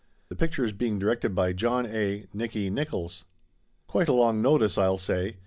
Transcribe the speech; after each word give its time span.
The 0.29 0.35
picture 0.35 0.63
is 0.63 0.71
being 0.71 0.97
directed 0.97 1.35
by 1.35 1.53
John 1.53 1.85
A. 1.85 2.25
(Nicky) 2.33 2.71
Nickolls. 2.71 3.23
Quite 3.85 4.09
a 4.09 4.13
long 4.13 4.41
notice, 4.41 4.75
I'll 4.75 4.97
say 4.97 5.35